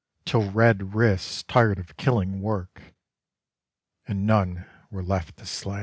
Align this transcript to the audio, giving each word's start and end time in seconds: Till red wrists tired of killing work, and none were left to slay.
Till 0.25 0.49
red 0.49 0.95
wrists 0.95 1.43
tired 1.43 1.77
of 1.77 1.95
killing 1.95 2.41
work, 2.41 2.81
and 4.07 4.25
none 4.25 4.65
were 4.89 5.03
left 5.03 5.37
to 5.37 5.45
slay. 5.45 5.79